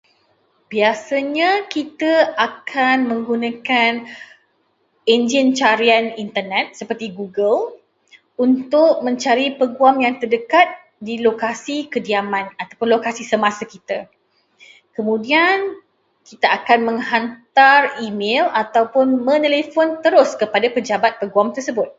Biasanya, 0.71 1.49
kita 1.73 2.13
akan 2.47 2.97
menggunakan 3.11 3.93
enjin 5.13 5.47
carian 5.59 6.05
Internet 6.25 6.65
seperti 6.79 7.05
Google 7.19 7.61
untuk 8.45 8.93
mencari 9.05 9.45
peguam 9.59 9.95
yang 10.05 10.15
terdekat 10.21 10.67
di 11.07 11.13
lokasi 11.27 11.77
kediaman 11.93 12.45
ataupun 12.61 12.87
lokasi 12.95 13.21
semasa 13.31 13.63
kita. 13.73 13.99
Kemudian, 14.97 15.57
kita 16.29 16.47
akan 16.57 16.79
menghantar 16.89 17.81
e-mel 18.05 18.45
atau 18.63 18.83
menelefon 19.27 19.89
terus 20.05 20.29
kepada 20.41 20.65
pejabat 20.75 21.13
peguam 21.21 21.49
tersebut. 21.57 21.85